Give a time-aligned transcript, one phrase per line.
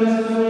[0.00, 0.49] Christ.